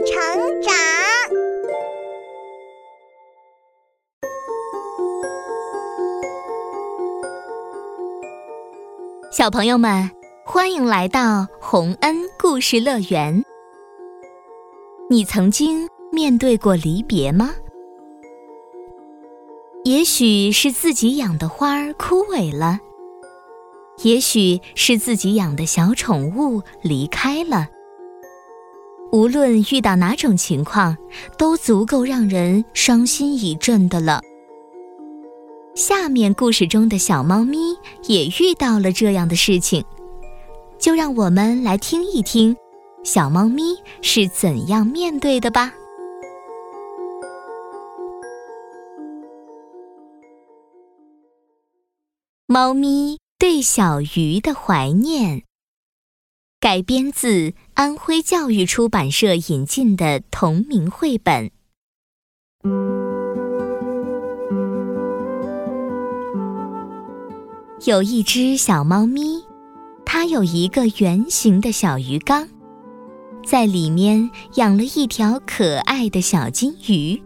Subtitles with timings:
[0.00, 0.74] 成长。
[9.30, 10.10] 小朋友们，
[10.44, 13.44] 欢迎来到洪恩故事乐园。
[15.10, 17.54] 你曾经面对过离别吗？
[19.84, 22.78] 也许是自己养的花儿枯萎了，
[24.02, 27.68] 也许是自己养的小宠物离开了。
[29.14, 30.98] 无论遇到哪种情况，
[31.38, 34.20] 都足够让人伤心一阵的了。
[35.76, 37.78] 下面故事中的小猫咪
[38.08, 39.84] 也遇到了这样的事情，
[40.80, 42.56] 就让我们来听一听，
[43.04, 45.72] 小猫咪是怎样面对的吧。
[52.46, 55.44] 猫咪对小鱼的怀念，
[56.64, 61.50] 改编自安徽教育出版社引进的同名绘本。
[67.84, 69.44] 有一只小猫咪，
[70.06, 72.48] 它有一个圆形的小鱼缸，
[73.46, 77.22] 在里面养了一条可爱的小金鱼。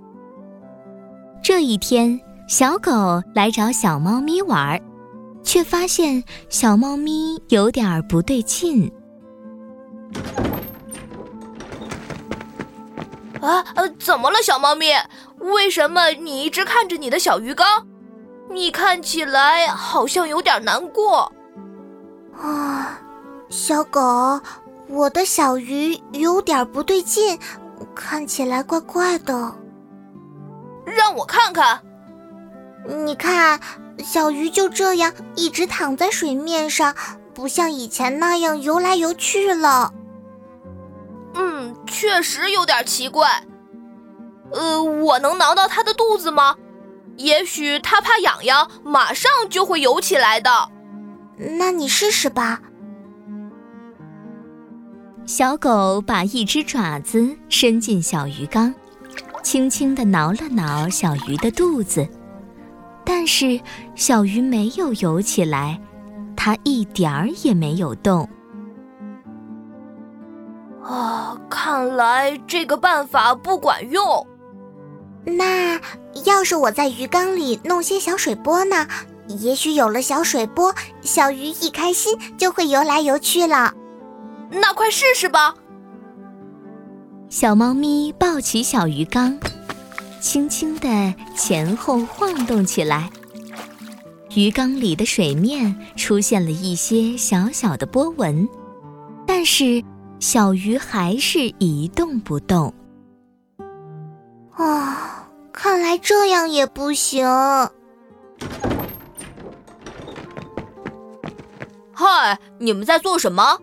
[1.44, 2.90] 这一天，小狗
[3.36, 4.82] 来找小猫咪玩儿，
[5.44, 8.90] 却发现小猫咪有点不对劲。
[13.40, 14.92] 啊，呃，怎么了，小猫咪？
[15.38, 17.86] 为什么你一直看着你的小鱼缸？
[18.50, 21.32] 你看起来好像有点难过。
[22.36, 22.98] 啊，
[23.48, 24.40] 小狗，
[24.88, 27.38] 我的小鱼有点不对劲，
[27.94, 29.54] 看起来怪怪的。
[30.84, 31.80] 让我看看。
[33.04, 33.60] 你看，
[34.02, 36.94] 小鱼就这样一直躺在水面上，
[37.34, 39.92] 不像以前那样游来游去了。
[41.98, 43.42] 嗯，确实有点奇怪。
[44.52, 46.54] 呃，我能挠到它的肚子吗？
[47.16, 50.50] 也许它怕痒痒，马上就会游起来的。
[51.58, 52.60] 那你试试吧。
[55.26, 58.72] 小狗把一只爪子伸进小鱼缸，
[59.42, 62.08] 轻轻地挠了挠小鱼的肚子，
[63.04, 63.60] 但是
[63.94, 65.78] 小鱼没有游起来，
[66.36, 68.28] 它一点儿也没有动。
[70.88, 74.26] 啊，看来这个办法不管用。
[75.24, 75.78] 那
[76.24, 78.86] 要是我在鱼缸里弄些小水波呢？
[79.28, 83.74] 也许有了小水波，小鱼一开心就会游来游去了。
[84.50, 85.54] 那快试试吧！
[87.28, 89.38] 小猫咪抱起小鱼缸，
[90.22, 93.10] 轻轻地前后晃动起来。
[94.34, 98.48] 鱼缸里的水面出现了一些小小的波纹，
[99.26, 99.84] 但是
[100.20, 102.74] 小鱼还是一动不动。
[104.56, 107.26] 啊，看来这样也不行。
[111.92, 113.60] 嗨，你们在做什么？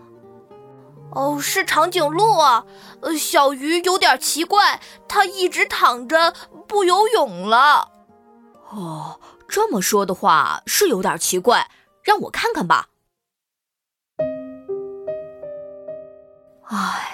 [1.12, 2.66] 哦，是长颈鹿啊。
[3.02, 6.34] 呃，小鱼有点奇怪，它一直躺着
[6.68, 7.90] 不游泳了。
[8.70, 11.70] 哦，这么说的话是有点奇怪，
[12.02, 12.88] 让我看看吧。
[16.68, 17.12] 唉，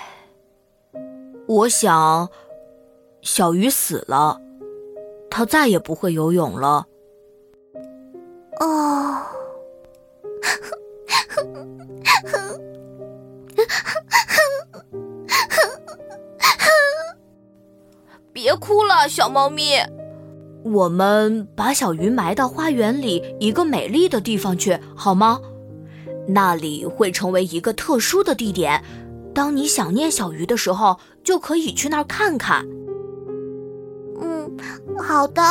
[1.48, 2.30] 我想。
[3.22, 4.42] 小鱼死了，
[5.30, 6.88] 它再也不会游泳了。
[8.60, 9.22] 哦，
[18.34, 19.76] 别哭了，小猫咪。
[20.64, 25.40] 我们把小鱼埋到花园里一个美丽的地方去，好吗？
[26.28, 28.84] 那里会成为一个特殊的地点，
[29.34, 32.66] 当你想念小鱼的时候，就可以去那儿看看。
[34.22, 34.52] 嗯
[34.98, 35.42] 好的，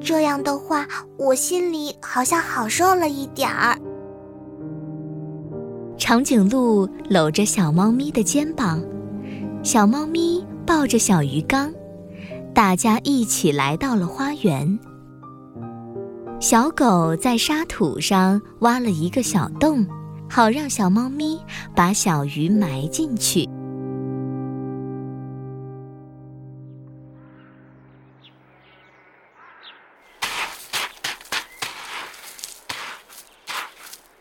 [0.00, 0.86] 这样的话，
[1.16, 3.76] 我心里好像好受了一点儿。
[5.96, 8.80] 长颈鹿搂着小猫咪的肩膀，
[9.62, 11.72] 小猫咪抱着小鱼缸，
[12.54, 14.78] 大家一起来到了花园。
[16.38, 19.84] 小狗在沙土上挖了一个小洞，
[20.30, 21.44] 好让小猫咪
[21.74, 23.48] 把小鱼埋进去。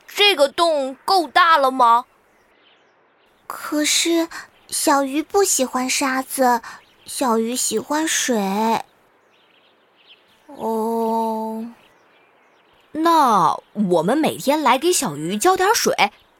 [0.08, 2.06] 这个洞够大了吗？
[3.46, 4.28] 可是
[4.68, 6.62] 小鱼不喜欢沙子，
[7.06, 8.82] 小鱼喜欢水。
[10.48, 11.66] 哦，
[13.02, 15.94] 那我们每天来给小鱼浇点水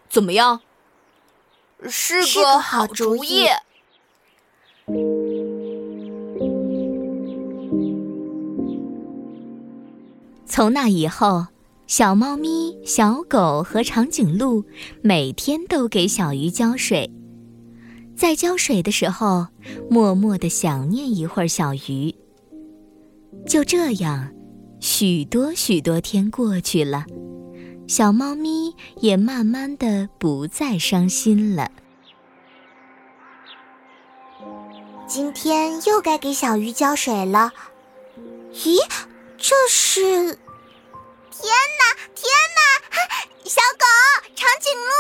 [0.10, 0.62] 怎么样？
[1.88, 3.46] 是个好主意。
[10.48, 11.46] 从那以后
[11.86, 14.66] 小猫咪小狗和长颈鹿
[15.04, 17.12] 每天都给小鱼浇水。
[18.16, 19.48] 在浇水的时候
[19.88, 22.16] 默默的想念一会儿小鱼。
[23.46, 24.28] 就这样
[24.80, 27.06] 许多许多天过去了，
[27.88, 31.72] 小猫咪也慢慢的不再伤心了。
[35.08, 37.52] 今天又该给小鱼浇水了。
[38.54, 38.78] 咦，
[39.38, 40.02] 这是？
[40.02, 42.60] 天哪，天哪！
[43.46, 43.86] 小狗，
[44.36, 44.92] 长颈鹿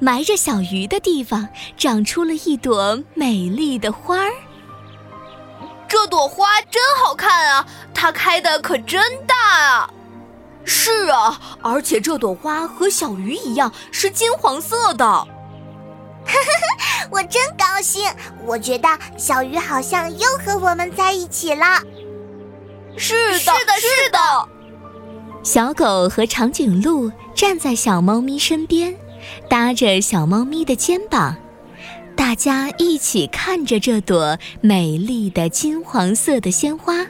[0.00, 4.32] 埋着小鱼的地方长出了一朵美丽的花儿。
[5.86, 7.66] 这朵花真好看啊！
[7.92, 9.90] 它开的可真大啊！
[10.64, 15.26] 是啊，而且这朵花和小鱼一样是金黄色的。
[17.10, 18.08] 我真高兴！
[18.46, 21.82] 我觉得小鱼好像又和我们在一起了。
[22.96, 24.48] 是的，是的，是的。
[25.42, 28.94] 小狗和长颈鹿站在小猫咪身边，
[29.48, 31.36] 搭着小猫咪的肩膀。
[32.16, 37.06] 大家一起看着这朵美丽的金黄色的鲜花，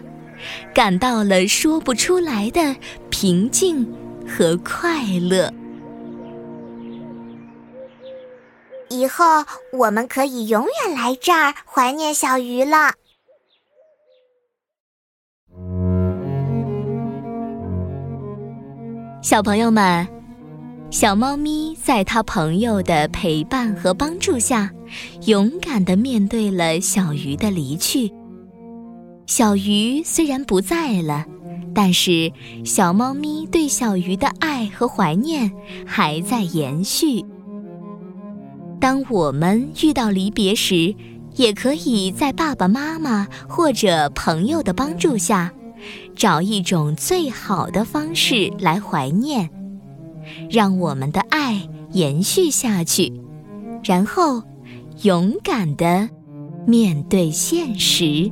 [0.73, 2.77] 感到了说不出来的
[3.11, 3.93] 平静
[4.29, 5.53] 和快乐。
[8.89, 9.25] 以后
[9.73, 12.93] 我们可以永远来这儿怀念小鱼了。
[19.23, 20.07] 小朋友们，
[20.91, 24.71] 小猫咪在它朋友的陪伴和帮助下。
[25.27, 28.13] 勇敢地面对了小鱼的离去。
[29.25, 31.25] 小鱼虽然不在了，
[31.73, 32.33] 但是
[32.65, 35.49] 小猫咪对小鱼的爱和怀念
[35.87, 37.25] 还在延续。
[38.81, 40.93] 当我们遇到离别时，
[41.37, 45.53] 也可以在爸爸妈妈或者朋友的帮助下，
[46.17, 49.49] 找一种最好的方式来怀念，
[50.51, 53.13] 让我们的爱延续下去，
[53.85, 54.43] 然后。
[55.03, 56.11] 勇敢地
[56.67, 58.31] 面对现实。